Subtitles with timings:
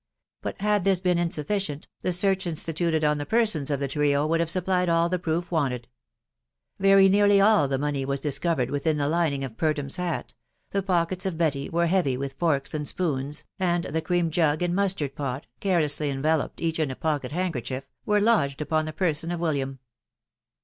[0.41, 4.25] But had this been insuffi cient, the search instituted on the persons of the trio
[4.25, 5.87] would have supplied all the proof wanted.
[6.79, 10.33] Very nearly all the money was discovered within the lining of Purdham's hat;
[10.71, 14.73] the pockets of Betty were heavy with forks and spoons, and the cream jug and
[14.73, 19.39] mustard pot, carelessly enveloped each in a pocket handkerchief, were lodged upon the person of
[19.39, 19.77] Wil liam.